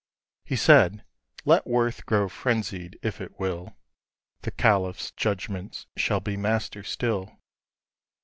[0.43, 1.05] He said,
[1.45, 3.77] "Let worth grow frenzied if it will;
[4.41, 7.37] The caliph's judgment shall be master still.